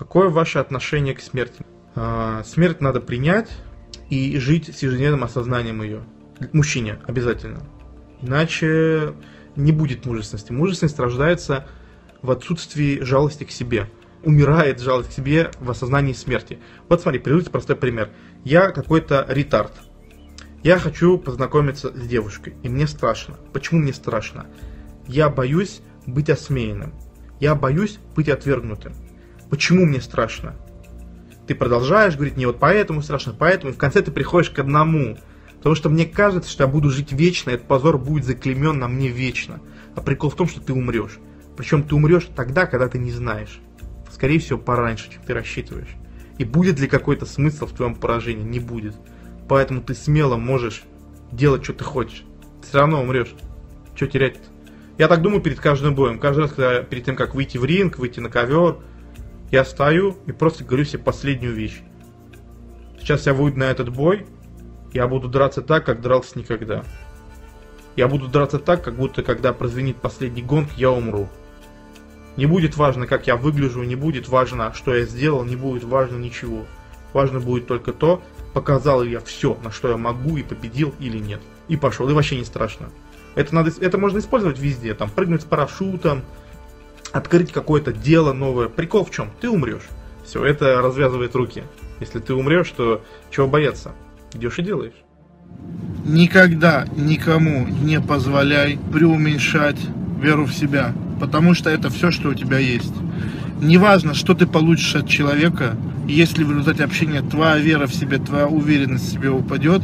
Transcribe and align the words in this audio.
Какое 0.00 0.30
ваше 0.30 0.60
отношение 0.60 1.14
к 1.14 1.20
смерти? 1.20 1.62
А, 1.94 2.42
смерть 2.44 2.80
надо 2.80 3.02
принять 3.02 3.50
и 4.08 4.38
жить 4.38 4.74
с 4.74 4.82
ежедневным 4.82 5.24
осознанием 5.24 5.82
ее. 5.82 6.00
Мужчине 6.54 6.98
обязательно. 7.06 7.60
Иначе 8.22 9.12
не 9.56 9.72
будет 9.72 10.06
мужественности. 10.06 10.52
Мужественность 10.52 10.98
рождается 10.98 11.66
в 12.22 12.30
отсутствии 12.30 13.00
жалости 13.02 13.44
к 13.44 13.50
себе. 13.50 13.90
Умирает 14.24 14.80
жалость 14.80 15.10
к 15.10 15.12
себе 15.12 15.50
в 15.60 15.70
осознании 15.70 16.14
смерти. 16.14 16.60
Вот 16.88 17.02
смотри, 17.02 17.20
приведите 17.20 17.50
простой 17.50 17.76
пример. 17.76 18.08
Я 18.42 18.70
какой-то 18.70 19.26
ретард. 19.28 19.82
Я 20.62 20.78
хочу 20.78 21.18
познакомиться 21.18 21.92
с 21.94 22.06
девушкой, 22.06 22.54
и 22.62 22.70
мне 22.70 22.86
страшно. 22.86 23.36
Почему 23.52 23.80
мне 23.80 23.92
страшно? 23.92 24.46
Я 25.06 25.28
боюсь 25.28 25.82
быть 26.06 26.30
осмеянным. 26.30 26.94
Я 27.38 27.54
боюсь 27.54 27.98
быть 28.16 28.30
отвергнутым. 28.30 28.94
Почему 29.50 29.84
мне 29.84 30.00
страшно? 30.00 30.54
Ты 31.48 31.56
продолжаешь 31.56 32.14
говорить, 32.14 32.36
не 32.36 32.46
вот 32.46 32.60
поэтому 32.60 33.02
страшно, 33.02 33.34
поэтому, 33.36 33.72
в 33.72 33.76
конце 33.76 34.00
ты 34.00 34.12
приходишь 34.12 34.50
к 34.50 34.58
одному. 34.60 35.18
Потому 35.56 35.74
что 35.74 35.90
мне 35.90 36.06
кажется, 36.06 36.48
что 36.48 36.62
я 36.62 36.68
буду 36.68 36.88
жить 36.90 37.12
вечно, 37.12 37.50
этот 37.50 37.66
позор 37.66 37.98
будет 37.98 38.24
заклемен 38.24 38.78
на 38.78 38.86
мне 38.86 39.08
вечно. 39.08 39.60
А 39.96 40.00
прикол 40.00 40.30
в 40.30 40.36
том, 40.36 40.46
что 40.46 40.60
ты 40.60 40.72
умрешь. 40.72 41.18
Причем 41.56 41.82
ты 41.82 41.96
умрешь 41.96 42.28
тогда, 42.36 42.66
когда 42.66 42.88
ты 42.88 42.98
не 42.98 43.10
знаешь. 43.10 43.60
Скорее 44.12 44.38
всего, 44.38 44.58
пораньше, 44.58 45.10
чем 45.10 45.22
ты 45.22 45.34
рассчитываешь. 45.34 45.96
И 46.38 46.44
будет 46.44 46.78
ли 46.78 46.86
какой-то 46.86 47.26
смысл 47.26 47.66
в 47.66 47.72
твоем 47.72 47.96
поражении? 47.96 48.44
Не 48.44 48.60
будет. 48.60 48.94
Поэтому 49.48 49.82
ты 49.82 49.94
смело 49.94 50.36
можешь 50.36 50.84
делать, 51.32 51.64
что 51.64 51.74
ты 51.74 51.82
хочешь. 51.82 52.24
Ты 52.62 52.68
все 52.68 52.78
равно 52.78 53.02
умрешь. 53.02 53.34
Что 53.96 54.06
терять-то? 54.06 54.48
Я 54.96 55.08
так 55.08 55.20
думаю 55.20 55.42
перед 55.42 55.58
каждым 55.58 55.94
боем. 55.94 56.18
Каждый 56.20 56.42
раз, 56.42 56.52
когда 56.52 56.82
перед 56.82 57.04
тем, 57.04 57.16
как 57.16 57.34
выйти 57.34 57.58
в 57.58 57.64
ринг, 57.64 57.98
выйти 57.98 58.20
на 58.20 58.30
ковер, 58.30 58.78
я 59.50 59.64
стою 59.64 60.16
и 60.26 60.32
просто 60.32 60.64
говорю 60.64 60.84
себе 60.84 61.02
последнюю 61.02 61.54
вещь. 61.54 61.82
Сейчас 62.98 63.26
я 63.26 63.34
выйду 63.34 63.58
на 63.58 63.64
этот 63.64 63.88
бой, 63.88 64.26
я 64.92 65.06
буду 65.08 65.28
драться 65.28 65.62
так, 65.62 65.86
как 65.86 66.00
дрался 66.00 66.38
никогда. 66.38 66.84
Я 67.96 68.08
буду 68.08 68.28
драться 68.28 68.58
так, 68.58 68.84
как 68.84 68.96
будто 68.96 69.22
когда 69.22 69.52
прозвенит 69.52 69.96
последний 69.96 70.42
гонг, 70.42 70.70
я 70.76 70.90
умру. 70.90 71.28
Не 72.36 72.46
будет 72.46 72.76
важно, 72.76 73.06
как 73.06 73.26
я 73.26 73.36
выгляжу, 73.36 73.82
не 73.82 73.96
будет 73.96 74.28
важно, 74.28 74.72
что 74.72 74.94
я 74.94 75.04
сделал, 75.04 75.44
не 75.44 75.56
будет 75.56 75.84
важно 75.84 76.16
ничего. 76.16 76.66
Важно 77.12 77.40
будет 77.40 77.66
только 77.66 77.92
то, 77.92 78.22
показал 78.54 79.02
ли 79.02 79.10
я 79.10 79.20
все, 79.20 79.58
на 79.64 79.70
что 79.70 79.88
я 79.88 79.96
могу 79.96 80.36
и 80.36 80.42
победил 80.42 80.94
или 81.00 81.18
нет. 81.18 81.40
И 81.68 81.76
пошел, 81.76 82.08
и 82.08 82.12
вообще 82.12 82.36
не 82.36 82.44
страшно. 82.44 82.90
Это, 83.34 83.54
надо, 83.54 83.72
это 83.80 83.98
можно 83.98 84.18
использовать 84.18 84.58
везде, 84.58 84.94
там, 84.94 85.10
прыгнуть 85.10 85.42
с 85.42 85.44
парашютом, 85.44 86.22
открыть 87.12 87.52
какое-то 87.52 87.92
дело 87.92 88.32
новое. 88.32 88.68
Прикол 88.68 89.04
в 89.04 89.10
чем? 89.10 89.30
Ты 89.40 89.48
умрешь. 89.48 89.88
Все, 90.24 90.44
это 90.44 90.80
развязывает 90.80 91.34
руки. 91.34 91.64
Если 91.98 92.18
ты 92.18 92.34
умрешь, 92.34 92.70
то 92.70 93.02
чего 93.30 93.46
бояться? 93.46 93.92
Идешь 94.32 94.58
и 94.58 94.62
делаешь. 94.62 94.94
Никогда 96.04 96.86
никому 96.96 97.66
не 97.66 98.00
позволяй 98.00 98.78
преуменьшать 98.92 99.78
веру 100.20 100.44
в 100.46 100.54
себя, 100.54 100.94
потому 101.20 101.54
что 101.54 101.70
это 101.70 101.90
все, 101.90 102.10
что 102.10 102.28
у 102.30 102.34
тебя 102.34 102.58
есть. 102.58 102.94
Неважно, 103.60 104.14
что 104.14 104.34
ты 104.34 104.46
получишь 104.46 104.94
от 104.96 105.08
человека, 105.08 105.76
если 106.08 106.44
в 106.44 106.50
результате 106.50 106.84
общения 106.84 107.22
твоя 107.22 107.58
вера 107.58 107.86
в 107.86 107.94
себе, 107.94 108.18
твоя 108.18 108.46
уверенность 108.46 109.08
в 109.08 109.12
себе 109.12 109.30
упадет, 109.30 109.82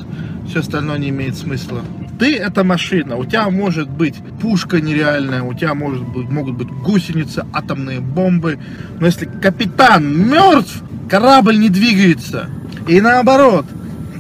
все 0.49 0.61
остальное 0.61 0.99
не 0.99 1.11
имеет 1.11 1.37
смысла. 1.37 1.83
Ты 2.19 2.37
это 2.37 2.65
машина, 2.65 3.17
у 3.17 3.27
тебя 3.27 3.51
может 3.51 3.91
быть 3.91 4.17
пушка 4.41 4.81
нереальная, 4.81 5.43
у 5.43 5.53
тебя 5.53 5.75
может 5.75 6.03
быть, 6.09 6.29
могут 6.31 6.55
быть 6.55 6.69
гусеницы, 6.69 7.45
атомные 7.53 8.01
бомбы, 8.01 8.59
но 8.99 9.07
если 9.07 9.27
капитан 9.27 10.29
мертв, 10.29 10.83
корабль 11.11 11.59
не 11.59 11.69
двигается. 11.69 12.49
И 12.89 13.01
наоборот, 13.03 13.67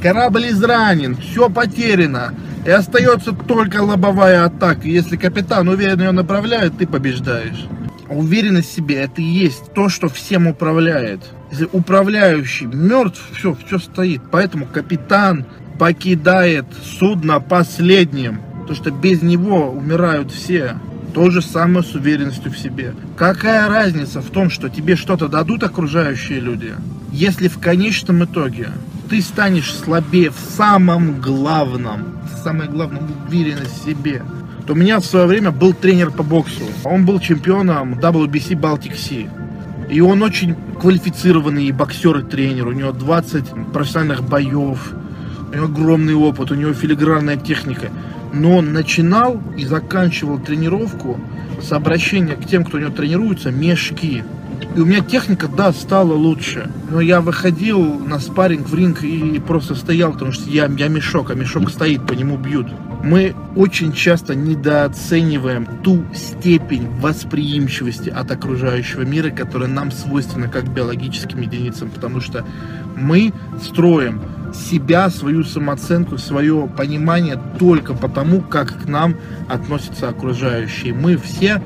корабль 0.02 0.48
изранен, 0.48 1.16
все 1.16 1.48
потеряно, 1.48 2.34
и 2.66 2.70
остается 2.70 3.32
только 3.32 3.82
лобовая 3.82 4.44
атака. 4.44 4.86
Если 4.88 5.16
капитан 5.16 5.68
уверенно 5.68 6.02
ее 6.02 6.12
направляет, 6.12 6.76
ты 6.76 6.86
побеждаешь. 6.86 7.66
Уверенность 8.08 8.70
в 8.70 8.74
себе 8.74 8.96
это 8.96 9.22
и 9.22 9.24
есть 9.24 9.72
то, 9.72 9.88
что 9.88 10.08
всем 10.08 10.46
управляет. 10.46 11.20
Если 11.50 11.68
управляющий 11.72 12.66
мертв, 12.66 13.20
все, 13.32 13.56
все 13.66 13.78
стоит. 13.78 14.20
Поэтому 14.30 14.66
капитан 14.66 15.46
покидает 15.78 16.66
судно 16.98 17.40
последним. 17.40 18.40
То, 18.66 18.74
что 18.74 18.90
без 18.90 19.22
него 19.22 19.70
умирают 19.70 20.32
все. 20.32 20.78
То 21.14 21.30
же 21.30 21.40
самое 21.40 21.84
с 21.84 21.94
уверенностью 21.94 22.52
в 22.52 22.58
себе. 22.58 22.94
Какая 23.16 23.68
разница 23.68 24.20
в 24.20 24.30
том, 24.30 24.50
что 24.50 24.68
тебе 24.68 24.96
что-то 24.96 25.28
дадут 25.28 25.62
окружающие 25.62 26.40
люди, 26.40 26.74
если 27.10 27.48
в 27.48 27.58
конечном 27.58 28.24
итоге 28.24 28.68
ты 29.08 29.22
станешь 29.22 29.72
слабее 29.72 30.30
в 30.30 30.56
самом 30.56 31.20
главном, 31.20 32.18
самое 32.42 32.68
главное, 32.68 33.02
уверенность 33.26 33.82
в 33.82 33.84
себе, 33.84 34.22
то 34.66 34.72
у 34.72 34.76
меня 34.76 34.98
в 34.98 35.06
свое 35.06 35.26
время 35.26 35.52
был 35.52 35.72
тренер 35.72 36.10
по 36.10 36.22
боксу. 36.22 36.64
Он 36.84 37.06
был 37.06 37.20
чемпионом 37.20 37.94
WBC 37.94 38.60
Baltic 38.60 38.94
Sea. 38.94 39.30
И 39.88 40.00
он 40.00 40.22
очень 40.22 40.56
квалифицированный 40.80 41.70
боксер 41.70 42.18
и 42.18 42.22
тренер. 42.24 42.68
У 42.68 42.72
него 42.72 42.92
20 42.92 43.72
профессиональных 43.72 44.24
боев. 44.24 44.92
Огромный 45.52 46.14
опыт, 46.14 46.50
у 46.50 46.54
него 46.54 46.72
филигранная 46.72 47.36
техника. 47.36 47.90
Но 48.32 48.58
он 48.58 48.72
начинал 48.72 49.40
и 49.56 49.64
заканчивал 49.64 50.38
тренировку 50.38 51.18
с 51.62 51.72
обращения 51.72 52.34
к 52.34 52.46
тем, 52.46 52.64
кто 52.64 52.76
у 52.76 52.80
него 52.80 52.90
тренируется, 52.90 53.50
мешки. 53.50 54.24
И 54.74 54.80
у 54.80 54.84
меня 54.84 55.00
техника, 55.00 55.48
да, 55.48 55.72
стала 55.72 56.12
лучше. 56.12 56.70
Но 56.90 57.00
я 57.00 57.20
выходил 57.20 57.98
на 57.98 58.18
спарринг 58.18 58.68
в 58.68 58.74
ринг 58.74 59.02
и 59.02 59.38
просто 59.38 59.74
стоял, 59.74 60.12
потому 60.12 60.32
что 60.32 60.50
я, 60.50 60.66
я 60.66 60.88
мешок, 60.88 61.30
а 61.30 61.34
мешок 61.34 61.70
стоит, 61.70 62.06
по 62.06 62.12
нему 62.12 62.36
бьют. 62.36 62.66
Мы 63.02 63.34
очень 63.54 63.92
часто 63.92 64.34
недооцениваем 64.34 65.66
ту 65.82 66.04
степень 66.14 66.88
восприимчивости 67.00 68.10
от 68.10 68.30
окружающего 68.30 69.02
мира, 69.02 69.30
которая 69.30 69.68
нам 69.68 69.90
свойственна 69.92 70.48
как 70.48 70.68
биологическим 70.68 71.40
единицам, 71.40 71.88
потому 71.90 72.20
что 72.20 72.44
мы 72.96 73.32
строим 73.62 74.20
себя, 74.56 75.10
свою 75.10 75.44
самооценку, 75.44 76.18
свое 76.18 76.68
понимание 76.76 77.38
только 77.58 77.94
потому, 77.94 78.40
как 78.40 78.82
к 78.82 78.86
нам 78.86 79.16
относятся 79.48 80.08
окружающие. 80.08 80.92
Мы 80.92 81.16
все 81.16 81.62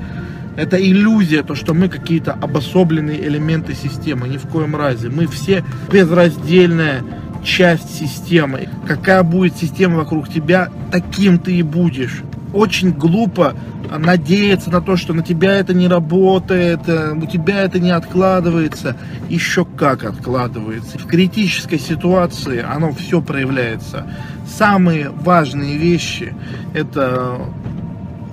это 0.57 0.77
иллюзия, 0.77 1.43
то, 1.43 1.55
что 1.55 1.73
мы 1.73 1.87
какие-то 1.87 2.33
обособленные 2.33 3.25
элементы 3.27 3.73
системы. 3.73 4.27
Ни 4.27 4.37
в 4.37 4.47
коем 4.47 4.75
разе. 4.75 5.09
Мы 5.09 5.27
все 5.27 5.63
безраздельная 5.91 7.03
часть 7.43 7.95
системы. 7.95 8.69
Какая 8.87 9.23
будет 9.23 9.55
система 9.57 9.97
вокруг 9.97 10.29
тебя, 10.29 10.69
таким 10.91 11.39
ты 11.39 11.55
и 11.55 11.63
будешь. 11.63 12.21
Очень 12.53 12.91
глупо 12.91 13.55
надеяться 13.97 14.69
на 14.69 14.81
то, 14.81 14.97
что 14.97 15.13
на 15.13 15.23
тебя 15.23 15.55
это 15.55 15.73
не 15.73 15.87
работает, 15.87 16.81
э, 16.87 17.13
у 17.13 17.25
тебя 17.25 17.61
это 17.63 17.79
не 17.79 17.91
откладывается. 17.91 18.95
Еще 19.29 19.65
как 19.65 20.03
откладывается. 20.03 20.97
В 20.97 21.05
критической 21.05 21.79
ситуации 21.79 22.61
оно 22.61 22.91
все 22.93 23.21
проявляется. 23.21 24.07
Самые 24.47 25.09
важные 25.09 25.77
вещи 25.77 26.33
это 26.73 27.39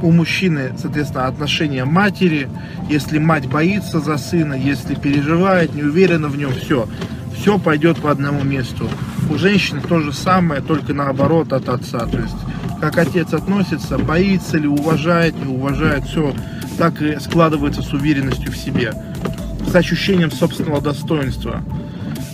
у 0.03 0.13
мужчины, 0.13 0.73
соответственно, 0.81 1.27
отношение 1.27 1.85
матери, 1.85 2.49
если 2.89 3.19
мать 3.19 3.49
боится 3.49 4.01
за 4.01 4.17
сына, 4.17 4.55
если 4.55 4.95
переживает, 4.95 5.75
не 5.75 5.83
уверена 5.83 6.29
в 6.29 6.37
нем, 6.37 6.53
все, 6.53 6.89
все 7.37 7.59
пойдет 7.59 7.99
по 7.99 8.11
одному 8.11 8.43
месту. 8.45 8.89
У 9.31 9.37
женщины 9.37 9.81
то 9.81 10.01
же 10.01 10.13
самое, 10.13 10.61
только 10.61 10.95
наоборот 10.95 11.53
от 11.53 11.69
отца. 11.69 12.01
То 12.01 12.19
есть, 12.19 12.37
как 12.81 12.99
отец 12.99 13.33
относится, 13.33 13.99
боится 13.99 14.59
ли, 14.59 14.67
уважает, 14.67 15.35
не 15.37 15.53
уважает, 15.53 16.05
все 16.05 16.35
так 16.77 17.03
и 17.03 17.19
складывается 17.19 17.83
с 17.83 17.93
уверенностью 17.93 18.53
в 18.53 18.57
себе, 18.57 18.93
с 19.69 19.75
ощущением 19.75 20.31
собственного 20.31 20.81
достоинства. 20.81 21.63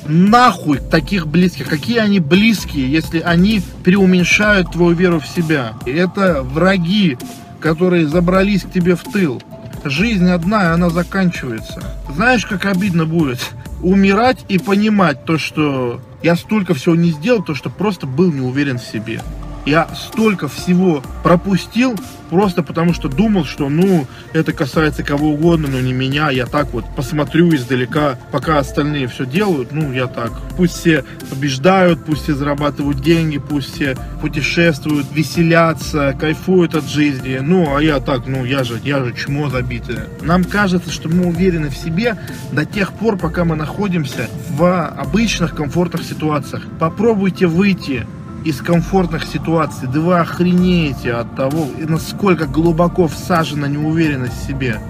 Нахуй 0.06 0.79
таких 0.79 1.26
близких. 1.26 1.67
Какие 1.69 1.99
они 1.99 2.20
близкие, 2.20 2.93
если 2.93 3.20
они 3.20 3.62
преуменьшают 3.82 4.73
твою 4.73 4.94
веру 4.94 5.19
в 5.19 5.26
себя? 5.26 5.73
Это 5.87 6.43
враги 6.43 7.17
которые 7.64 8.06
забрались 8.06 8.62
к 8.62 8.70
тебе 8.70 8.94
в 8.94 9.02
тыл. 9.05 9.43
Жизнь 9.85 10.29
одна, 10.29 10.64
и 10.64 10.75
она 10.75 10.91
заканчивается. 10.91 11.82
Знаешь, 12.14 12.44
как 12.44 12.67
обидно 12.67 13.06
будет? 13.06 13.41
Умирать 13.82 14.44
и 14.49 14.58
понимать 14.58 15.25
то, 15.25 15.38
что 15.38 16.02
я 16.23 16.37
столько 16.37 16.75
всего 16.75 16.94
не 16.94 17.11
сделал, 17.11 17.43
то, 17.43 17.55
что 17.55 17.70
просто 17.70 18.06
был 18.06 18.31
не 18.31 18.43
уверен 18.43 18.79
в 18.79 18.85
себе. 18.85 19.23
Я 19.66 19.88
столько 19.94 20.49
всего 20.49 21.02
пропустил, 21.22 21.96
просто 22.28 22.62
потому 22.62 22.93
что 22.93 23.08
думал, 23.08 23.44
что, 23.44 23.69
ну, 23.70 24.06
это 24.34 24.52
касается 24.52 25.02
кого 25.02 25.31
угодно, 25.31 25.69
но 25.69 25.81
не 25.81 25.93
меня. 25.93 26.31
Я 26.31 26.44
так 26.44 26.72
вот 26.72 26.84
посмотрю 26.94 27.55
издалека, 27.55 28.19
пока 28.31 28.58
остальные 28.58 29.08
все 29.08 29.25
делают, 29.25 29.72
ну, 29.72 29.90
я 29.93 30.06
так. 30.06 30.32
Пусть 30.56 30.75
все 30.75 31.05
побеждают, 31.31 32.05
пусть 32.05 32.25
все 32.25 32.34
зарабатывают 32.34 33.00
деньги, 33.00 33.38
пусть 33.38 33.75
все 33.75 33.96
путешествуют, 34.20 35.06
веселятся, 35.12 36.14
кайфуют 36.19 36.75
от 36.75 36.84
жизни. 36.84 37.38
Ну, 37.40 37.75
а 37.75 37.82
я 37.82 38.00
так, 38.00 38.26
ну, 38.26 38.44
я 38.44 38.64
же, 38.64 38.78
я 38.84 39.02
же 39.02 39.14
чмо 39.14 39.49
забитое. 39.49 40.08
Нам 40.20 40.44
кажется, 40.44 40.90
что 40.90 41.08
мы 41.08 41.26
уверены 41.26 41.70
в 41.70 41.76
себе 41.76 42.19
до 42.52 42.67
тех 42.67 42.93
пор, 42.93 43.17
пока 43.17 43.44
мы 43.44 43.56
находимся 43.56 44.28
в 44.50 44.88
обычных 44.88 45.55
комфортных 45.55 46.05
ситуациях. 46.05 46.64
Попробуйте 46.78 47.46
выйти 47.46 48.06
из 48.44 48.61
комфортных 48.61 49.25
ситуаций, 49.25 49.88
да 49.88 50.00
вы 50.00 50.19
охренеете 50.19 51.14
от 51.14 51.35
того, 51.35 51.70
насколько 51.79 52.46
глубоко 52.46 53.08
всажена 53.08 53.69
неуверенность 53.69 54.44
в 54.44 54.46
себе. 54.46 54.81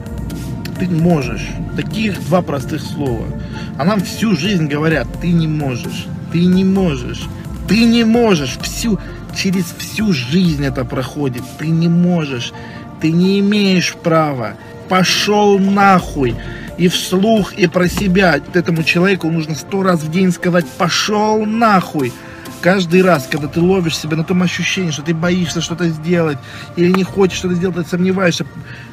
Ты 0.78 0.88
можешь. 0.88 1.46
Таких 1.76 2.20
два 2.26 2.42
простых 2.42 2.82
слова. 2.82 3.24
А 3.78 3.84
нам 3.84 4.00
всю 4.00 4.36
жизнь 4.36 4.66
говорят, 4.66 5.06
ты 5.20 5.28
не 5.28 5.46
можешь, 5.46 6.06
ты 6.32 6.44
не 6.44 6.64
можешь, 6.64 7.28
ты 7.68 7.84
не 7.84 8.04
можешь. 8.04 8.58
Всю, 8.60 8.98
через 9.36 9.66
всю 9.78 10.12
жизнь 10.12 10.64
это 10.64 10.84
проходит. 10.84 11.44
Ты 11.58 11.68
не 11.68 11.88
можешь, 11.88 12.52
ты 13.00 13.12
не 13.12 13.38
имеешь 13.38 13.94
права. 13.94 14.54
Пошел 14.88 15.60
нахуй. 15.60 16.34
И 16.76 16.88
вслух, 16.88 17.54
и 17.54 17.68
про 17.68 17.88
себя. 17.88 18.40
Этому 18.52 18.82
человеку 18.82 19.30
нужно 19.30 19.54
сто 19.54 19.84
раз 19.84 20.02
в 20.02 20.10
день 20.10 20.32
сказать, 20.32 20.66
пошел 20.76 21.46
нахуй 21.46 22.12
каждый 22.64 23.02
раз, 23.02 23.28
когда 23.30 23.46
ты 23.46 23.60
ловишь 23.60 23.98
себя 23.98 24.16
на 24.16 24.24
том 24.24 24.42
ощущении, 24.42 24.90
что 24.90 25.02
ты 25.02 25.12
боишься 25.12 25.60
что-то 25.60 25.86
сделать 25.90 26.38
или 26.76 26.90
не 26.92 27.04
хочешь 27.04 27.36
что-то 27.36 27.56
сделать, 27.56 27.76
ты 27.76 27.84
сомневаешься, 27.84 28.46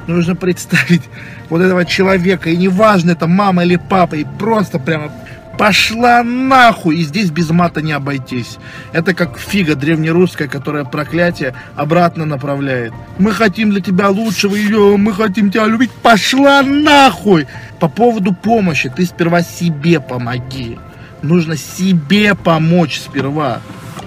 нужно 0.06 0.36
представить 0.36 1.00
вот 1.48 1.62
этого 1.62 1.86
человека, 1.86 2.50
и 2.50 2.56
неважно, 2.58 3.12
это 3.12 3.26
мама 3.26 3.64
или 3.64 3.76
папа, 3.76 4.16
и 4.16 4.26
просто 4.38 4.78
прямо 4.78 5.10
пошла 5.56 6.22
нахуй, 6.22 6.98
и 6.98 7.02
здесь 7.02 7.30
без 7.30 7.48
мата 7.48 7.80
не 7.80 7.92
обойтись. 7.92 8.58
Это 8.92 9.14
как 9.14 9.38
фига 9.38 9.74
древнерусская, 9.74 10.48
которая 10.48 10.84
проклятие 10.84 11.54
обратно 11.74 12.26
направляет. 12.26 12.92
Мы 13.18 13.32
хотим 13.32 13.70
для 13.70 13.80
тебя 13.80 14.10
лучшего, 14.10 14.54
ее, 14.54 14.98
мы 14.98 15.14
хотим 15.14 15.50
тебя 15.50 15.64
любить, 15.64 15.92
пошла 15.92 16.62
нахуй. 16.62 17.46
По 17.80 17.88
поводу 17.88 18.34
помощи, 18.34 18.92
ты 18.94 19.06
сперва 19.06 19.40
себе 19.40 19.98
помоги. 19.98 20.78
Нужно 21.22 21.56
себе 21.56 22.34
помочь 22.34 23.00
сперва, 23.00 23.60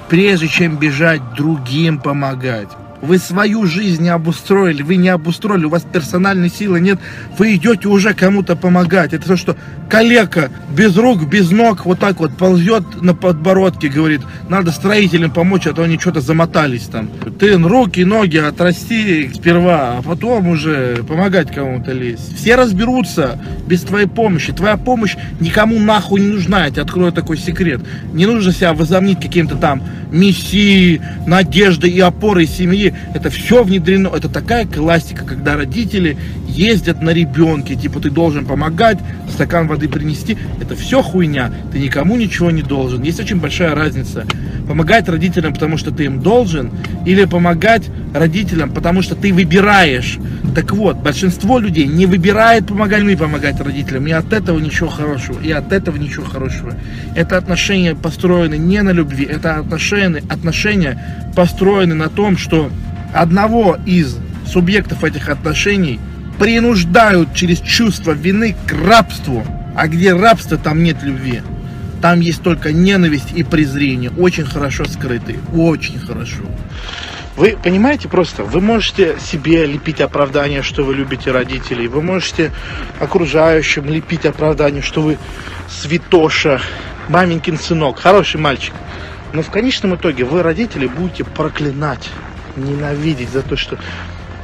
прежде 0.10 0.48
чем 0.48 0.78
бежать 0.78 1.22
другим 1.36 2.00
помогать. 2.00 2.70
Вы 3.06 3.20
свою 3.20 3.66
жизнь 3.66 4.04
не 4.04 4.10
обустроили, 4.10 4.82
вы 4.82 4.96
не 4.96 5.10
обустроили, 5.10 5.66
у 5.66 5.70
вас 5.70 5.84
персональной 5.84 6.50
силы 6.50 6.80
нет, 6.80 7.00
вы 7.38 7.56
идете 7.56 7.88
уже 7.88 8.14
кому-то 8.14 8.56
помогать. 8.56 9.14
Это 9.14 9.28
то, 9.28 9.38
что 9.38 9.56
коллега 9.90 10.50
без 10.76 10.98
рук, 10.98 11.26
без 11.28 11.52
ног 11.52 11.86
вот 11.86 12.00
так 12.00 12.20
вот 12.20 12.36
ползет 12.36 13.02
на 13.02 13.14
подбородке, 13.14 13.90
говорит, 13.90 14.22
надо 14.50 14.72
строителям 14.72 15.32
помочь, 15.32 15.68
а 15.68 15.74
то 15.74 15.84
они 15.84 16.00
что-то 16.00 16.22
замотались 16.22 16.84
там. 16.84 17.10
Ты 17.40 17.58
руки, 17.58 18.04
ноги 18.04 18.38
отрасти 18.38 19.32
сперва, 19.34 19.98
а 19.98 20.02
потом 20.02 20.48
уже 20.48 21.04
помогать 21.08 21.54
кому-то 21.54 21.92
лезть. 21.92 22.36
Все 22.38 22.56
разберутся 22.56 23.40
без 23.68 23.82
твоей 23.82 24.08
помощи. 24.08 24.52
Твоя 24.52 24.78
помощь 24.78 25.16
никому 25.40 25.80
нахуй 25.80 26.22
не 26.22 26.28
нужна, 26.28 26.66
я 26.66 26.72
тебе 26.72 26.82
открою 26.82 27.12
такой 27.12 27.38
секрет. 27.38 27.82
Не 28.14 28.26
нужно 28.26 28.52
себя 28.52 28.74
возомнить 28.74 29.22
каким-то 29.22 29.56
там 29.56 29.84
мессией, 30.12 31.02
надеждой 31.28 31.92
и 31.92 32.00
опорой 32.00 32.48
семьи 32.48 32.95
это 33.14 33.30
все 33.30 33.64
внедрено, 33.64 34.10
это 34.16 34.30
такая 34.30 34.66
классика, 34.66 35.26
когда 35.26 35.56
родители 35.56 36.18
ездят 36.48 37.02
на 37.02 37.12
ребенке, 37.12 37.76
типа 37.76 38.00
ты 38.00 38.10
должен 38.10 38.46
помогать, 38.46 39.00
стакан 39.30 39.68
воды 39.68 39.88
принести, 39.90 40.38
это 40.62 40.76
все 40.76 41.02
хуйня, 41.02 41.52
ты 41.72 41.80
никому 41.80 42.16
ничего 42.18 42.52
не 42.52 42.62
должен. 42.62 43.02
Есть 43.04 43.20
очень 43.20 43.40
большая 43.40 43.76
разница. 43.76 44.26
Помогать 44.68 45.08
родителям, 45.10 45.54
потому 45.54 45.78
что 45.78 45.92
ты 45.92 46.06
им 46.06 46.22
должен, 46.22 46.72
или 47.06 47.26
помогать 47.26 47.84
родителям, 48.14 48.72
потому 48.72 49.02
что 49.02 49.16
ты 49.16 49.34
выбираешь. 49.34 50.18
Так 50.56 50.72
вот, 50.72 50.98
большинство 50.98 51.60
людей 51.60 51.86
не 51.86 52.06
выбирает 52.06 52.68
помогать, 52.68 53.04
ну 53.04 53.16
помогать 53.18 53.60
родителям, 53.60 54.08
и 54.08 54.12
от 54.12 54.32
этого 54.32 54.58
ничего 54.58 54.90
хорошего, 54.90 55.40
и 55.42 55.52
от 55.52 55.74
этого 55.74 55.98
ничего 55.98 56.26
хорошего. 56.26 56.74
Это 57.14 57.38
отношения 57.38 57.94
построены 57.94 58.56
не 58.56 58.82
на 58.82 58.92
любви, 58.92 59.26
это 59.26 59.58
отношения, 59.58 60.24
отношения 60.30 60.98
построены 61.36 61.94
на 61.94 62.10
том, 62.10 62.38
что 62.38 62.72
одного 63.16 63.78
из 63.86 64.18
субъектов 64.46 65.04
этих 65.04 65.30
отношений 65.30 66.00
принуждают 66.38 67.34
через 67.34 67.60
чувство 67.60 68.12
вины 68.12 68.56
к 68.68 68.74
рабству. 68.74 69.46
А 69.76 69.88
где 69.88 70.14
рабство, 70.14 70.58
там 70.58 70.84
нет 70.84 71.02
любви. 71.02 71.42
Там 72.02 72.20
есть 72.20 72.44
только 72.44 72.72
ненависть 72.72 73.32
и 73.34 73.44
презрение, 73.44 74.12
очень 74.12 74.46
хорошо 74.46 74.86
скрытые, 74.86 75.40
очень 75.56 75.98
хорошо. 75.98 76.44
Вы 77.36 77.58
понимаете 77.62 78.08
просто, 78.08 78.44
вы 78.44 78.62
можете 78.62 79.18
себе 79.20 79.66
лепить 79.66 80.02
оправдание, 80.02 80.62
что 80.62 80.84
вы 80.84 80.94
любите 80.94 81.32
родителей, 81.32 81.88
вы 81.88 82.02
можете 82.02 82.52
окружающим 83.00 83.86
лепить 83.86 84.26
оправдание, 84.26 84.82
что 84.82 85.02
вы 85.02 85.18
святоша, 85.68 86.62
маменькин 87.10 87.58
сынок, 87.58 88.00
хороший 88.00 88.40
мальчик. 88.40 88.74
Но 89.34 89.42
в 89.42 89.50
конечном 89.50 89.96
итоге 89.96 90.24
вы, 90.24 90.44
родители, 90.44 90.88
будете 90.88 91.24
проклинать 91.24 92.10
ненавидеть 92.56 93.30
за 93.30 93.42
то, 93.42 93.56
что 93.56 93.78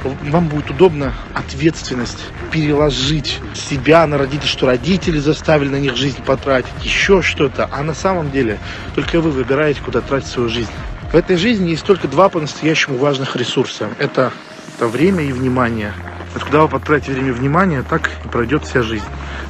вам 0.04 0.48
будет 0.48 0.70
удобно 0.70 1.12
ответственность 1.34 2.18
переложить 2.50 3.38
себя 3.54 4.06
на 4.06 4.18
родителей, 4.18 4.48
что 4.48 4.66
родители 4.66 5.18
заставили 5.18 5.68
на 5.68 5.80
них 5.80 5.96
жизнь 5.96 6.22
потратить, 6.22 6.72
еще 6.82 7.22
что-то. 7.22 7.68
А 7.70 7.82
на 7.82 7.94
самом 7.94 8.30
деле 8.30 8.58
только 8.94 9.20
вы 9.20 9.30
выбираете, 9.30 9.80
куда 9.80 10.00
тратить 10.00 10.28
свою 10.28 10.48
жизнь. 10.48 10.70
В 11.12 11.14
этой 11.14 11.36
жизни 11.36 11.70
есть 11.70 11.84
только 11.84 12.08
два 12.08 12.28
по-настоящему 12.28 12.96
важных 12.96 13.36
ресурса. 13.36 13.88
Это, 13.98 14.32
это 14.76 14.88
время 14.88 15.22
и 15.22 15.32
внимание. 15.32 15.92
Вот 16.34 16.44
куда 16.44 16.62
вы 16.62 16.68
потратите 16.68 17.12
время 17.12 17.28
и 17.28 17.32
внимание, 17.32 17.82
так 17.82 18.10
и 18.24 18.28
пройдет 18.28 18.64
вся 18.64 18.82
жизнь. 18.82 19.04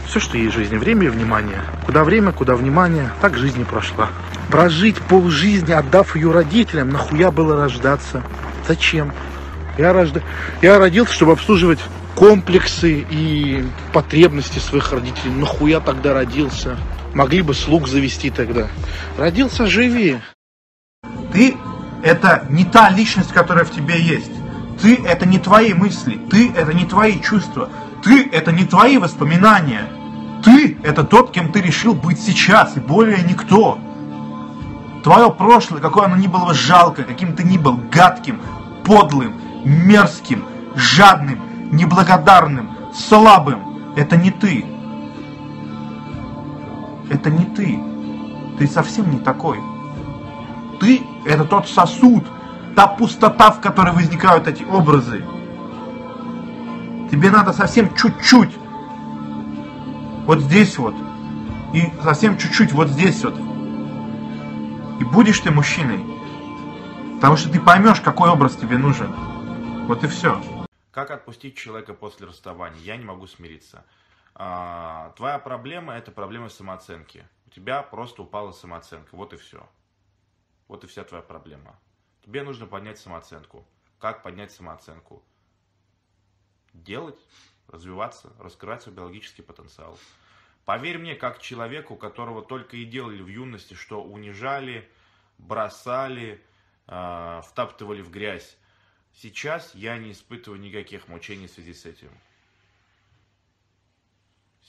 Все, 0.07 0.19
что 0.19 0.37
есть 0.37 0.55
в 0.55 0.59
жизни, 0.59 0.77
время 0.77 1.07
и 1.07 1.09
внимание. 1.09 1.63
Куда 1.87 2.03
время, 2.03 2.33
куда 2.33 2.57
внимание, 2.57 3.11
так 3.21 3.37
жизнь 3.37 3.61
и 3.61 3.65
прошла. 3.65 4.09
Прожить 4.51 4.97
полжизни, 4.97 5.73
отдав 5.73 6.17
ее 6.17 6.33
родителям, 6.33 6.91
нахуя 6.91 7.31
было 7.31 7.57
рождаться? 7.57 8.23
Зачем? 8.73 9.13
Я, 9.77 9.93
рожда... 9.93 10.23
я 10.63 10.79
родился, 10.79 11.13
чтобы 11.13 11.33
обслуживать 11.33 11.79
комплексы 12.17 13.05
и 13.11 13.63
потребности 13.93 14.61
своих 14.61 14.91
родителей. 14.93 15.31
Нахуя 15.31 15.79
тогда 15.81 16.15
родился? 16.15 16.79
Могли 17.13 17.43
бы 17.43 17.53
слуг 17.53 17.87
завести 17.87 18.31
тогда. 18.31 18.69
Родился, 19.19 19.67
живи. 19.67 20.21
Ты– 21.35 21.55
это 22.03 22.47
не 22.49 22.65
та 22.65 22.89
личность, 22.89 23.33
которая 23.33 23.67
в 23.67 23.73
тебе 23.73 24.01
есть. 24.01 24.33
Ты– 24.81 24.99
это 25.07 25.27
не 25.27 25.39
твои 25.39 25.75
мысли. 25.75 26.19
Ты– 26.31 26.51
это 26.57 26.73
не 26.73 26.87
твои 26.87 27.21
чувства. 27.21 27.69
Ты– 28.03 28.27
это 28.33 28.53
не 28.53 28.65
твои 28.65 28.97
воспоминания. 28.97 29.87
Ты– 30.43 30.79
это 30.83 31.05
тот, 31.05 31.31
кем 31.31 31.53
ты 31.53 31.61
решил 31.61 31.93
быть 31.93 32.19
сейчас, 32.19 32.79
и 32.79 32.81
более 32.81 33.23
никто. 33.23 33.79
Твое 35.05 35.31
прошлое, 35.31 35.83
какое 35.83 36.07
оно 36.07 36.17
ни 36.17 36.27
было 36.27 36.55
жалко, 36.55 37.03
каким 37.03 37.37
ты 37.37 37.43
ни 37.43 37.59
был 37.59 37.79
гадким, 37.93 38.41
подлым, 38.85 39.35
мерзким, 39.65 40.45
жадным, 40.75 41.39
неблагодарным, 41.71 42.71
слабым, 42.95 43.95
это 43.97 44.17
не 44.17 44.31
ты. 44.31 44.65
Это 47.11 47.31
не 47.31 47.45
ты. 47.45 47.79
Ты 48.59 48.67
совсем 48.67 49.11
не 49.11 49.19
такой. 49.19 49.59
Ты– 50.81 51.03
это 51.25 51.45
тот 51.45 51.69
сосуд, 51.69 52.25
та 52.75 52.87
пустота, 52.87 53.51
в 53.51 53.61
которой 53.61 53.93
возникают 53.93 54.49
эти 54.49 54.65
образы. 54.65 55.25
Тебе 57.11 57.31
надо 57.31 57.53
совсем 57.53 57.95
чуть-чуть, 57.95 58.57
вот 60.27 60.41
здесь 60.41 60.79
вот, 60.79 60.95
и 61.75 61.93
совсем 62.03 62.39
чуть-чуть 62.39 62.73
вот 62.73 62.89
здесь 62.89 63.23
вот, 63.23 63.39
и 64.99 65.05
будешь 65.05 65.41
ты 65.41 65.51
мужчиной. 65.51 66.05
Потому 67.23 67.37
что 67.37 67.53
ты 67.53 67.61
поймешь, 67.61 68.01
какой 68.01 68.31
образ 68.31 68.57
тебе 68.57 68.77
нужен. 68.77 69.13
Вот 69.87 70.03
и 70.03 70.09
все. 70.09 70.43
Как 70.91 71.13
отпустить 71.13 71.57
человека 71.57 71.95
после 71.95 72.27
расставания? 72.27 72.81
Я 72.81 72.97
не 72.97 73.05
могу 73.05 73.29
смириться. 73.29 73.85
А, 74.35 75.13
твоя 75.17 75.39
проблема 75.39 75.95
это 75.95 76.11
проблема 76.11 76.49
самооценки. 76.49 77.25
У 77.47 77.51
тебя 77.51 77.85
просто 77.85 78.23
упала 78.23 78.51
самооценка. 78.51 79.15
Вот 79.15 79.33
и 79.33 79.37
все. 79.37 79.69
Вот 80.67 80.83
и 80.83 80.89
вся 80.89 81.05
твоя 81.05 81.23
проблема. 81.23 81.79
Тебе 82.25 82.43
нужно 82.43 82.67
поднять 82.67 82.99
самооценку. 82.99 83.65
Как 84.01 84.25
поднять 84.25 84.51
самооценку? 84.51 85.23
Делать, 86.73 87.21
развиваться, 87.69 88.33
раскрывать 88.41 88.83
свой 88.83 88.97
биологический 88.97 89.43
потенциал. 89.43 89.97
Поверь 90.65 90.99
мне, 90.99 91.15
как 91.15 91.39
человеку, 91.39 91.95
которого 91.95 92.43
только 92.43 92.79
и 92.79 92.85
делали 92.85 93.23
в 93.23 93.29
юности, 93.29 93.75
что 93.75 94.03
унижали, 94.03 94.91
бросали, 95.39 96.43
втаптывали 96.87 98.03
в 98.03 98.11
грязь. 98.11 98.57
Сейчас 99.15 99.75
я 99.75 99.99
не 99.99 100.13
испытываю 100.13 100.61
никаких 100.61 101.09
мучений 101.09 101.47
в 101.47 101.51
связи 101.51 101.75
с 101.75 101.85
этим. 101.87 102.11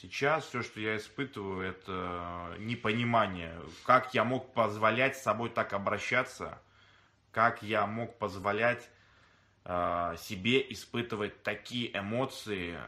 Сейчас 0.01 0.45
все, 0.45 0.63
что 0.63 0.79
я 0.79 0.97
испытываю, 0.97 1.61
это 1.61 2.55
непонимание, 2.59 3.57
как 3.85 4.13
я 4.13 4.23
мог 4.23 4.53
позволять 4.53 5.15
с 5.17 5.23
собой 5.23 5.49
так 5.49 5.71
обращаться, 5.71 6.61
как 7.31 7.63
я 7.63 7.85
мог 7.85 8.17
позволять 8.17 8.89
э, 9.63 10.15
себе 10.19 10.65
испытывать 10.73 11.43
такие 11.43 11.97
эмоции 11.97 12.79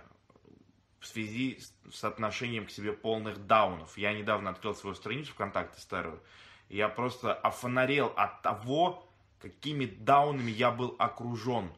в 1.00 1.06
связи 1.06 1.62
с 1.92 2.04
отношением 2.04 2.66
к 2.66 2.72
себе 2.72 2.92
полных 2.92 3.46
даунов. 3.46 3.98
Я 3.98 4.12
недавно 4.12 4.50
открыл 4.50 4.76
свою 4.76 4.96
страницу 4.96 5.32
ВКонтакте 5.34 5.80
старую, 5.80 6.22
и 6.70 6.78
я 6.78 6.90
просто 6.90 7.34
офонарел 7.34 8.12
от 8.18 8.42
того, 8.42 9.05
какими 9.46 9.86
даунами 9.86 10.50
я 10.50 10.72
был 10.72 10.96
окружен, 10.98 11.72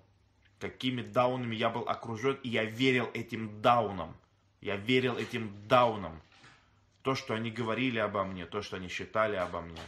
какими 0.57 1.01
даунами 1.01 1.53
я 1.53 1.69
был 1.69 1.81
окружен, 1.81 2.39
и 2.41 2.47
я 2.47 2.63
верил 2.63 3.09
этим 3.13 3.62
даунам. 3.62 4.15
Я 4.62 4.77
верил 4.77 5.17
этим 5.17 5.67
даунам. 5.67 6.21
То, 7.01 7.13
что 7.13 7.33
они 7.33 7.51
говорили 7.51 8.00
обо 8.00 8.24
мне, 8.24 8.45
то, 8.45 8.62
что 8.62 8.77
они 8.77 8.88
считали 8.88 9.36
обо 9.36 9.59
мне. 9.59 9.81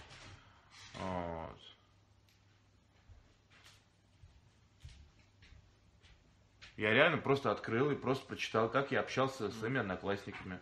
Вот. 0.95 1.57
Я 6.75 6.91
реально 6.93 7.19
просто 7.19 7.49
открыл 7.49 7.91
и 7.91 7.95
просто 7.95 8.25
прочитал, 8.25 8.69
как 8.69 8.91
я 8.91 8.99
общался 8.99 9.49
с 9.49 9.57
своими 9.57 9.79
одноклассниками, 9.79 10.59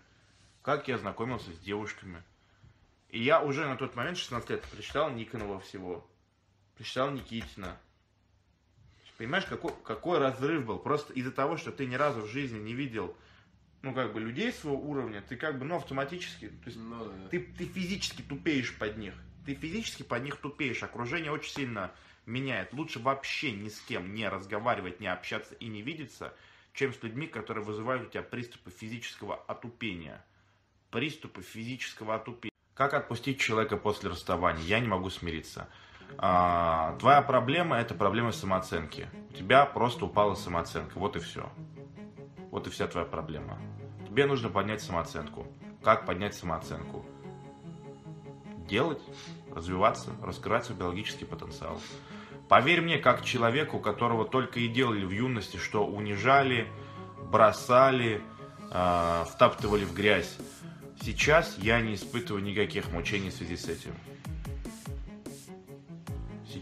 как 0.61 0.87
я 0.87 0.99
знакомился 0.99 1.51
с 1.51 1.57
девушками. 1.61 2.21
И 3.09 3.23
я 3.23 3.41
уже 3.41 3.65
на 3.65 3.75
тот 3.75 3.95
момент, 3.95 4.19
16 4.19 4.51
лет, 4.51 4.61
прочитал 4.61 5.09
Никонова 5.09 5.59
всего, 5.61 6.07
прочитал 6.77 7.11
Никитина. 7.11 7.77
Понимаешь, 9.17 9.45
какой, 9.45 9.73
какой 9.83 10.19
разрыв 10.19 10.65
был? 10.65 10.77
Просто 10.77 11.11
из-за 11.13 11.31
того, 11.31 11.57
что 11.57 11.71
ты 11.71 11.87
ни 11.87 11.95
разу 11.95 12.21
в 12.21 12.27
жизни 12.27 12.59
не 12.59 12.73
видел 12.73 13.17
ну, 13.81 13.93
как 13.93 14.13
бы, 14.13 14.19
людей 14.19 14.51
своего 14.51 14.79
уровня, 14.79 15.23
ты 15.27 15.35
как 15.35 15.59
бы, 15.59 15.65
ну, 15.65 15.75
автоматически, 15.77 16.49
то 16.49 16.65
есть, 16.65 16.77
ну, 16.77 17.05
да. 17.05 17.29
ты, 17.29 17.39
ты 17.39 17.65
физически 17.65 18.21
тупеешь 18.21 18.75
под 18.75 18.97
них. 18.97 19.13
Ты 19.45 19.55
физически 19.55 20.03
под 20.03 20.23
них 20.23 20.37
тупеешь. 20.37 20.83
Окружение 20.83 21.31
очень 21.31 21.51
сильно 21.51 21.91
меняет. 22.25 22.73
Лучше 22.73 22.99
вообще 22.99 23.51
ни 23.51 23.69
с 23.69 23.79
кем 23.81 24.13
не 24.13 24.27
разговаривать, 24.27 24.99
не 24.99 25.07
общаться 25.07 25.55
и 25.55 25.67
не 25.67 25.81
видеться, 25.81 26.33
чем 26.73 26.93
с 26.93 27.01
людьми, 27.01 27.27
которые 27.27 27.63
вызывают 27.63 28.07
у 28.07 28.09
тебя 28.09 28.23
приступы 28.23 28.71
физического 28.71 29.35
отупения. 29.35 30.23
Приступы 30.91 31.41
физического 31.41 32.15
отупения. 32.15 32.51
Как 32.73 32.93
отпустить 32.93 33.39
человека 33.39 33.77
после 33.77 34.09
расставания? 34.09 34.63
Я 34.63 34.79
не 34.79 34.87
могу 34.87 35.09
смириться. 35.09 35.69
А, 36.17 36.95
твоя 36.99 37.21
проблема 37.21 37.77
это 37.77 37.93
проблема 37.93 38.31
самооценки. 38.31 39.07
У 39.29 39.33
тебя 39.33 39.65
просто 39.65 40.05
упала 40.05 40.35
самооценка. 40.35 40.97
Вот 40.97 41.15
и 41.15 41.19
все. 41.19 41.49
Вот 42.51 42.67
и 42.67 42.69
вся 42.69 42.87
твоя 42.87 43.05
проблема. 43.05 43.57
Тебе 44.07 44.25
нужно 44.25 44.49
поднять 44.49 44.81
самооценку. 44.81 45.45
Как 45.83 46.05
поднять 46.05 46.33
самооценку? 46.33 47.05
Делать, 48.67 49.01
развиваться, 49.53 50.11
раскрывать 50.23 50.65
свой 50.65 50.77
биологический 50.77 51.25
потенциал. 51.25 51.79
Поверь 52.49 52.81
мне, 52.81 52.97
как 52.97 53.23
человеку, 53.23 53.79
которого 53.79 54.25
только 54.25 54.59
и 54.59 54.67
делали 54.67 55.05
в 55.05 55.11
юности, 55.11 55.57
что 55.57 55.85
унижали, 55.85 56.67
бросали, 57.29 58.21
э, 58.71 59.23
втаптывали 59.29 59.85
в 59.85 59.93
грязь. 59.93 60.37
Сейчас 61.01 61.57
я 61.57 61.81
не 61.81 61.95
испытываю 61.95 62.43
никаких 62.43 62.91
мучений 62.91 63.29
в 63.29 63.33
связи 63.33 63.57
с 63.57 63.67
этим. 63.67 63.93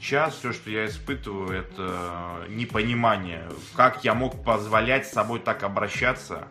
Сейчас 0.05 0.35
все, 0.35 0.53
что 0.53 0.69
я 0.69 0.85
испытываю, 0.85 1.49
это 1.49 2.45
непонимание, 2.47 3.49
как 3.75 4.03
я 4.03 4.13
мог 4.13 4.43
позволять 4.43 5.07
с 5.07 5.11
собой 5.11 5.39
так 5.39 5.63
обращаться, 5.63 6.47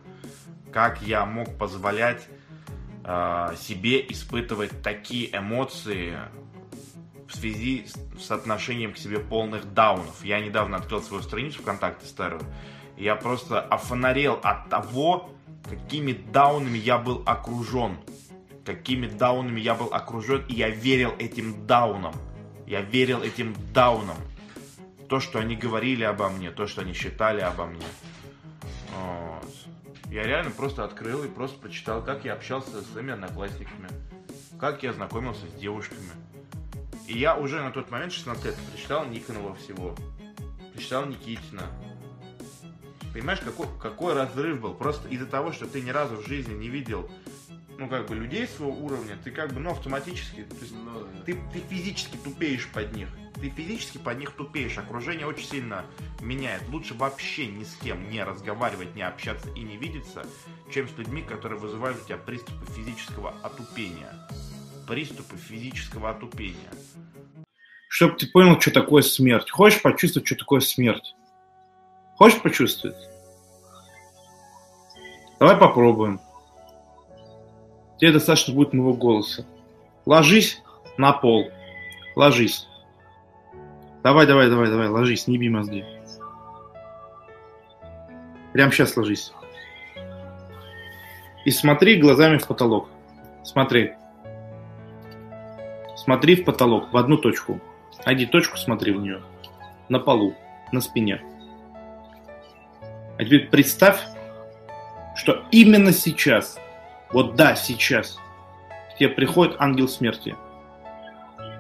как 0.72 1.00
я 1.02 1.24
мог 1.24 1.56
позволять 1.56 2.26
э, 3.04 3.54
себе 3.56 4.04
испытывать 4.10 4.82
такие 4.82 5.30
эмоции 5.38 6.18
в 7.28 7.36
связи 7.36 7.86
с, 8.18 8.28
отношением 8.32 8.92
к 8.92 8.98
себе 8.98 9.20
полных 9.20 9.72
даунов. 9.72 10.24
Я 10.24 10.40
недавно 10.40 10.78
открыл 10.78 11.00
свою 11.00 11.22
страницу 11.22 11.62
ВКонтакте 11.62 12.06
старую, 12.06 12.42
и 12.96 13.04
я 13.04 13.14
просто 13.14 13.60
офонарел 13.60 14.40
от 14.42 14.68
того, 14.68 15.30
какими 15.70 16.10
даунами 16.10 16.78
я 16.78 16.98
был 16.98 17.22
окружен. 17.24 17.98
Какими 18.64 19.06
даунами 19.06 19.60
я 19.60 19.76
был 19.76 19.94
окружен, 19.94 20.44
и 20.48 20.54
я 20.54 20.70
верил 20.70 21.14
этим 21.20 21.68
даунам. 21.68 22.14
Я 22.66 22.80
верил 22.80 23.22
этим 23.22 23.54
даунам. 23.72 24.16
То, 25.08 25.20
что 25.20 25.38
они 25.38 25.54
говорили 25.54 26.02
обо 26.02 26.28
мне, 26.30 26.50
то, 26.50 26.66
что 26.66 26.80
они 26.80 26.92
считали 26.92 27.40
обо 27.40 27.66
мне. 27.66 27.84
Вот. 28.96 29.50
Я 30.10 30.22
реально 30.22 30.50
просто 30.50 30.84
открыл 30.84 31.24
и 31.24 31.28
просто 31.28 31.58
прочитал, 31.58 32.02
как 32.02 32.24
я 32.24 32.34
общался 32.34 32.70
со 32.70 32.82
своими 32.82 33.12
одноклассниками, 33.12 33.88
как 34.58 34.82
я 34.82 34.92
знакомился 34.92 35.46
с 35.46 35.60
девушками. 35.60 36.10
И 37.06 37.18
я 37.18 37.36
уже 37.36 37.60
на 37.60 37.70
тот 37.70 37.90
момент, 37.90 38.12
16 38.12 38.44
лет, 38.44 38.56
прочитал 38.72 39.04
Никонова 39.06 39.54
всего, 39.56 39.94
прочитал 40.72 41.04
Никитина. 41.06 41.64
Понимаешь, 43.12 43.40
какой, 43.40 43.66
какой 43.80 44.14
разрыв 44.14 44.60
был? 44.60 44.74
Просто 44.74 45.08
из-за 45.08 45.26
того, 45.26 45.52
что 45.52 45.66
ты 45.66 45.82
ни 45.82 45.90
разу 45.90 46.16
в 46.16 46.26
жизни 46.26 46.54
не 46.54 46.68
видел 46.68 47.10
ну, 47.78 47.88
как 47.88 48.08
бы, 48.08 48.14
людей 48.14 48.46
своего 48.46 48.72
уровня, 48.72 49.16
ты 49.22 49.30
как 49.30 49.52
бы, 49.52 49.60
ну, 49.60 49.70
автоматически, 49.70 50.42
то 50.44 50.56
есть, 50.60 50.74
ну, 50.74 51.00
да. 51.00 51.22
ты, 51.24 51.38
ты 51.52 51.58
физически 51.68 52.16
тупеешь 52.16 52.68
под 52.68 52.94
них. 52.94 53.08
Ты 53.34 53.50
физически 53.50 53.98
под 53.98 54.18
них 54.18 54.30
тупеешь. 54.32 54.78
Окружение 54.78 55.26
очень 55.26 55.46
сильно 55.46 55.84
меняет. 56.20 56.62
Лучше 56.68 56.94
вообще 56.94 57.46
ни 57.46 57.64
с 57.64 57.74
кем 57.76 58.08
не 58.10 58.22
разговаривать, 58.22 58.94
не 58.94 59.02
общаться 59.02 59.50
и 59.50 59.60
не 59.60 59.76
видеться, 59.76 60.24
чем 60.72 60.88
с 60.88 60.96
людьми, 60.96 61.22
которые 61.22 61.58
вызывают 61.58 62.00
у 62.00 62.06
тебя 62.06 62.16
приступы 62.16 62.64
физического 62.72 63.34
отупения. 63.42 64.14
Приступы 64.86 65.36
физического 65.36 66.10
отупения. 66.10 66.70
Чтобы 67.88 68.16
ты 68.16 68.26
понял, 68.28 68.60
что 68.60 68.70
такое 68.70 69.02
смерть. 69.02 69.50
Хочешь 69.50 69.82
почувствовать, 69.82 70.26
что 70.26 70.36
такое 70.36 70.60
смерть? 70.60 71.14
Хочешь 72.16 72.40
почувствовать? 72.40 72.96
Давай 75.40 75.56
попробуем. 75.56 76.20
Тебе 77.98 78.12
достаточно 78.12 78.54
будет 78.54 78.72
моего 78.72 78.94
голоса. 78.94 79.46
Ложись 80.06 80.62
на 80.98 81.12
пол. 81.12 81.50
Ложись. 82.16 82.66
Давай, 84.02 84.26
давай, 84.26 84.50
давай, 84.50 84.68
давай, 84.68 84.88
ложись, 84.88 85.26
не 85.26 85.38
би 85.38 85.48
мозги. 85.48 85.84
Прям 88.52 88.70
сейчас 88.70 88.96
ложись. 88.96 89.32
И 91.44 91.50
смотри 91.50 91.96
глазами 91.96 92.38
в 92.38 92.46
потолок. 92.46 92.88
Смотри. 93.42 93.94
Смотри 95.96 96.36
в 96.36 96.44
потолок, 96.44 96.92
в 96.92 96.96
одну 96.96 97.16
точку. 97.16 97.60
Найди 98.04 98.26
точку, 98.26 98.56
смотри 98.56 98.92
в 98.92 99.00
нее. 99.00 99.22
На 99.88 99.98
полу, 99.98 100.34
на 100.72 100.80
спине. 100.80 101.22
А 103.16 103.24
теперь 103.24 103.48
представь, 103.48 104.00
что 105.14 105.44
именно 105.50 105.92
сейчас 105.92 106.58
вот 107.14 107.36
да, 107.36 107.54
сейчас 107.54 108.18
к 108.92 108.98
тебе 108.98 109.08
приходит 109.08 109.54
ангел 109.60 109.86
смерти 109.86 110.34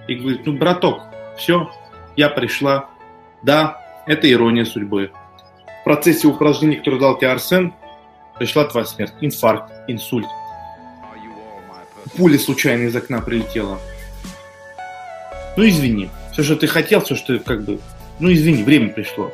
и 0.08 0.16
говорит, 0.16 0.44
ну, 0.44 0.58
браток, 0.58 1.02
все, 1.38 1.70
я 2.16 2.28
пришла. 2.28 2.90
Да, 3.44 3.80
это 4.06 4.30
ирония 4.30 4.64
судьбы. 4.64 5.12
В 5.80 5.84
процессе 5.84 6.26
упражнений, 6.26 6.76
которые 6.76 7.00
дал 7.00 7.16
тебе 7.16 7.30
Арсен, 7.30 7.72
пришла 8.36 8.64
твоя 8.64 8.84
смерть. 8.84 9.12
Инфаркт, 9.20 9.72
инсульт. 9.86 10.26
Пуля 12.16 12.38
случайно 12.38 12.88
из 12.88 12.96
окна 12.96 13.20
прилетела. 13.20 13.78
Ну, 15.56 15.68
извини. 15.68 16.10
Все, 16.32 16.42
что 16.42 16.56
ты 16.56 16.66
хотел, 16.66 17.00
все, 17.00 17.14
что 17.14 17.38
как 17.38 17.62
бы... 17.62 17.78
Ну, 18.18 18.32
извини, 18.32 18.64
время 18.64 18.88
пришло. 18.88 19.30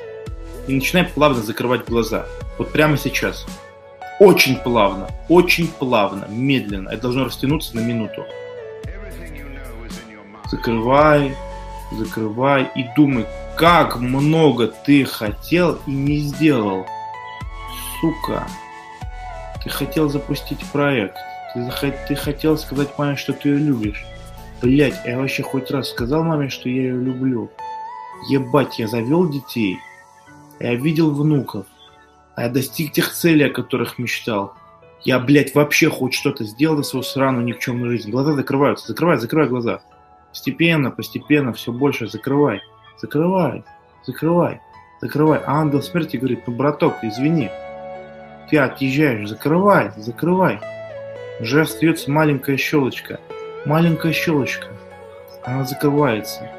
И 0.69 0.75
начинай 0.75 1.05
плавно 1.05 1.43
закрывать 1.43 1.87
глаза. 1.87 2.27
Вот 2.59 2.73
прямо 2.73 2.99
сейчас. 2.99 3.47
Очень 4.21 4.57
плавно, 4.57 5.09
очень 5.31 5.67
плавно, 5.67 6.27
медленно. 6.29 6.91
Это 6.91 7.05
должно 7.05 7.25
растянуться 7.25 7.75
на 7.75 7.81
минуту. 7.81 8.27
Закрывай, 10.51 11.35
закрывай 11.91 12.71
и 12.77 12.85
думай, 12.95 13.25
как 13.57 13.97
много 13.97 14.67
ты 14.67 15.07
хотел 15.07 15.79
и 15.87 15.93
не 15.93 16.19
сделал. 16.19 16.85
Сука. 17.99 18.47
Ты 19.65 19.71
хотел 19.71 20.11
запустить 20.11 20.67
проект. 20.71 21.17
Ты, 21.55 21.95
ты 22.07 22.15
хотел 22.15 22.59
сказать 22.59 22.91
маме, 22.99 23.17
что 23.17 23.33
ты 23.33 23.49
ее 23.49 23.57
любишь. 23.57 24.05
Блять, 24.61 25.01
я 25.07 25.17
вообще 25.17 25.43
хоть 25.43 25.71
раз 25.71 25.89
сказал 25.89 26.25
маме, 26.25 26.51
что 26.51 26.69
я 26.69 26.83
ее 26.83 27.01
люблю. 27.01 27.51
Ебать, 28.29 28.79
я 28.81 28.87
завел 28.87 29.31
детей. 29.31 29.79
Я 30.59 30.75
видел 30.75 31.11
внуков 31.11 31.65
а 32.41 32.45
я 32.45 32.49
достиг 32.49 32.93
тех 32.93 33.13
целей, 33.13 33.49
о 33.49 33.53
которых 33.53 33.99
мечтал. 33.99 34.55
Я, 35.03 35.19
блядь, 35.19 35.55
вообще 35.55 35.91
хоть 35.91 36.15
что-то 36.15 36.45
сделал 36.45 36.79
за 36.79 36.85
свою 36.85 37.03
сраную 37.03 37.45
никчемную 37.45 37.91
жизнь. 37.91 38.11
Глаза 38.11 38.33
закрываются. 38.33 38.87
Закрывай, 38.89 39.19
закрывай 39.19 39.47
глаза. 39.47 39.83
Постепенно, 40.31 40.91
постепенно, 40.91 41.53
все 41.53 41.71
больше 41.71 42.09
закрывай. 42.09 42.63
Закрывай, 42.97 43.63
закрывай, 44.07 44.63
закрывай. 45.03 45.39
А 45.41 45.61
ангел 45.61 45.83
смерти 45.83 46.17
говорит, 46.17 46.45
ну, 46.47 46.55
браток, 46.55 47.05
извини, 47.05 47.51
ты 48.49 48.57
отъезжаешь, 48.57 49.29
закрывай, 49.29 49.93
закрывай. 49.99 50.61
Уже 51.41 51.61
остается 51.61 52.11
маленькая 52.11 52.57
щелочка, 52.57 53.21
маленькая 53.67 54.15
щелочка. 54.15 54.69
Она 55.45 55.65
закрывается. 55.65 56.51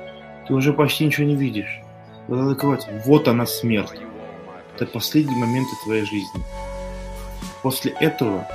Ты 0.48 0.54
уже 0.54 0.74
почти 0.74 1.08
ничего 1.08 1.26
не 1.26 1.36
видишь. 1.36 1.82
Глаза 2.28 2.50
закрываются. 2.50 2.90
Вот 3.04 3.28
она 3.28 3.48
смерть. 3.48 4.00
Это 4.76 4.86
последние 4.86 5.38
моменты 5.38 5.72
твоей 5.84 6.06
жизни. 6.06 6.44
После 7.62 7.92
этого 8.00 8.48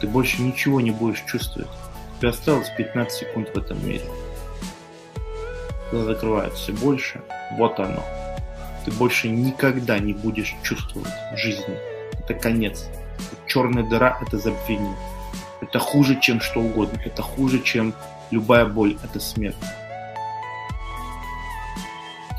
ты 0.00 0.06
больше 0.06 0.42
ничего 0.42 0.80
не 0.80 0.90
будешь 0.90 1.24
чувствовать. 1.26 1.68
Тебе 2.18 2.30
осталось 2.30 2.70
15 2.76 3.12
секунд 3.12 3.48
в 3.54 3.58
этом 3.58 3.84
мире. 3.86 4.04
Глаза 5.90 6.14
закрываются 6.14 6.62
все 6.62 6.72
больше. 6.72 7.22
Вот 7.56 7.80
оно. 7.80 8.04
Ты 8.84 8.92
больше 8.92 9.28
никогда 9.28 9.98
не 9.98 10.12
будешь 10.12 10.54
чувствовать 10.62 11.12
жизни. 11.36 11.76
Это 12.18 12.34
конец. 12.34 12.86
Черная 13.46 13.82
дыра– 13.82 14.18
это 14.22 14.38
забвение. 14.38 14.96
Это 15.60 15.78
хуже, 15.78 16.18
чем 16.20 16.40
что 16.40 16.60
угодно. 16.60 17.00
Это 17.04 17.22
хуже, 17.22 17.60
чем 17.60 17.94
любая 18.30 18.66
боль. 18.66 18.96
Это 19.02 19.18
смерть. 19.18 19.56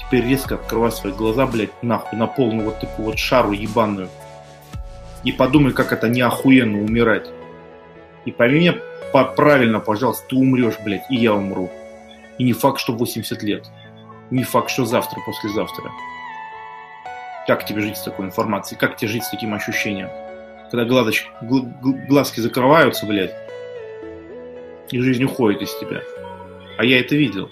Теперь 0.10 0.26
резко 0.26 0.56
открывай 0.56 0.92
свои 0.92 1.14
глаза, 1.14 1.46
блядь, 1.46 1.84
нахуй, 1.84 2.18
на 2.18 2.26
полную 2.26 2.66
вот 2.66 2.80
такую 2.80 3.06
вот 3.06 3.20
шару 3.20 3.52
ебаную. 3.52 4.10
И 5.24 5.32
подумай, 5.32 5.72
как 5.72 5.94
это 5.94 6.10
не 6.10 6.22
охуенно 6.22 6.82
умирать. 6.82 7.30
И 8.26 8.32
пойми 8.32 8.60
меня 8.60 8.76
правильно, 9.36 9.80
пожалуйста, 9.80 10.26
ты 10.30 10.36
умрешь, 10.36 10.80
блядь, 10.84 11.04
и 11.12 11.16
я 11.16 11.36
умру. 11.36 11.70
И 12.40 12.44
не 12.44 12.54
факт, 12.54 12.80
что 12.80 12.94
80 12.94 13.44
лет. 13.44 13.68
Не 14.32 14.44
факт, 14.44 14.72
что 14.72 14.86
завтра, 14.86 15.20
послезавтра. 15.28 15.92
Как 17.46 17.68
тебе 17.68 17.82
жить 17.82 17.98
с 17.98 18.04
такой 18.04 18.26
информацией? 18.26 18.80
Как 18.80 18.98
тебе 18.98 19.10
жить 19.10 19.24
с 19.24 19.30
таким 19.30 19.54
ощущением? 19.54 20.10
Когда 20.72 20.86
глазоч... 20.86 21.28
гл... 21.44 21.68
глазки 22.08 22.40
закрываются, 22.40 23.06
блядь, 23.06 23.36
и 24.90 25.00
жизнь 25.00 25.24
уходит 25.24 25.62
из 25.62 25.78
тебя. 25.78 26.02
А 26.80 26.84
я 26.84 27.00
это 27.00 27.16
видел. 27.16 27.52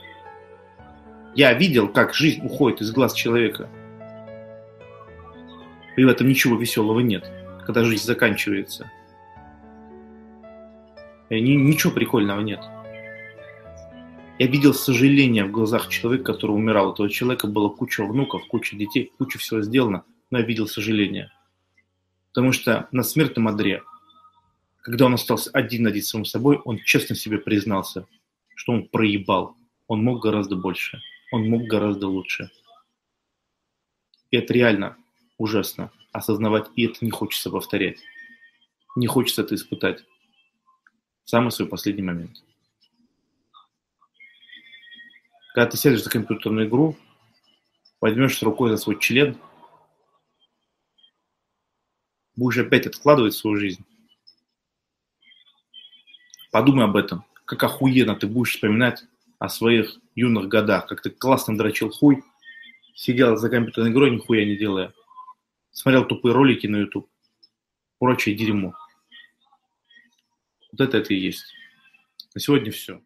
Я 1.38 1.54
видел, 1.54 1.88
как 1.88 2.16
жизнь 2.16 2.44
уходит 2.44 2.82
из 2.82 2.92
глаз 2.92 3.14
человека. 3.14 3.70
И 5.96 6.04
в 6.04 6.08
этом 6.08 6.28
ничего 6.28 6.58
веселого 6.58 7.00
нет, 7.00 7.32
когда 7.64 7.84
жизнь 7.84 8.04
заканчивается. 8.04 8.90
И 11.30 11.40
ничего 11.40 11.94
прикольного 11.94 12.42
нет. 12.42 12.60
Я 14.40 14.48
видел 14.48 14.74
сожаление 14.74 15.46
в 15.46 15.52
глазах 15.52 15.90
человека, 15.90 16.34
который 16.34 16.54
умирал. 16.54 16.90
У 16.90 16.94
этого 16.94 17.08
человека 17.08 17.46
было 17.46 17.70
куча 17.70 18.04
внуков, 18.04 18.48
куча 18.48 18.76
детей, 18.76 19.12
куча 19.20 19.38
всего 19.38 19.62
сделано, 19.62 20.06
но 20.32 20.40
я 20.40 20.44
видел 20.44 20.66
сожаление. 20.66 21.32
Потому 22.30 22.52
что 22.52 22.88
на 22.92 23.04
смертном 23.04 23.48
одре, 23.48 23.84
когда 24.82 25.06
он 25.06 25.14
остался 25.14 25.52
один 25.52 25.86
один 25.86 26.02
самим 26.02 26.26
собой, 26.26 26.60
он 26.66 26.80
честно 26.80 27.16
себе 27.16 27.38
признался, 27.38 28.08
что 28.56 28.72
он 28.72 28.88
проебал. 28.88 29.56
Он 29.88 30.04
мог 30.04 30.24
гораздо 30.24 30.56
больше. 30.56 31.00
Он 31.32 31.50
мог 31.50 31.64
гораздо 31.64 32.08
лучше. 32.08 32.50
И 34.32 34.38
это 34.38 34.54
реально 34.54 34.98
ужасно 35.38 35.92
осознавать, 36.12 36.68
и 36.76 36.86
это 36.86 37.04
не 37.04 37.12
хочется 37.12 37.50
повторять. 37.50 38.00
Не 38.96 39.08
хочется 39.08 39.42
это 39.42 39.56
испытать. 39.56 40.04
Самый 41.26 41.52
свой 41.52 41.68
последний 41.68 42.04
момент. 42.04 42.44
Когда 45.54 45.72
ты 45.72 45.78
сядешь 45.78 46.04
за 46.04 46.10
компьютерную 46.10 46.68
игру, 46.68 46.96
возьмешь 48.00 48.42
рукой 48.42 48.70
за 48.70 48.78
свой 48.78 49.00
член, 49.00 49.38
будешь 52.36 52.60
опять 52.60 52.88
откладывать 52.88 53.34
свою 53.34 53.58
жизнь. 53.58 53.84
Подумай 56.52 56.86
об 56.86 56.96
этом. 56.96 57.26
Как 57.46 57.64
охуенно 57.64 58.16
ты 58.16 58.28
будешь 58.28 58.54
вспоминать 58.54 59.04
о 59.40 59.50
своих 59.50 60.00
юных 60.16 60.48
годах, 60.48 60.88
как 60.88 61.02
ты 61.02 61.10
классно 61.10 61.58
дрочил 61.58 61.92
хуй, 61.92 62.24
сидел 62.96 63.38
за 63.38 63.50
компьютерной 63.50 63.92
игрой, 63.92 64.12
нихуя 64.12 64.46
не 64.46 64.56
делая, 64.56 64.94
смотрел 65.72 66.06
тупые 66.06 66.34
ролики 66.34 66.68
на 66.68 66.78
YouTube, 66.78 67.10
прочее 68.00 68.36
дерьмо. 68.36 68.74
Вот 70.72 70.82
это 70.82 70.98
это 70.98 71.14
и 71.14 71.18
есть. 71.18 71.54
На 72.34 72.42
сегодня 72.42 72.72
все. 72.72 73.02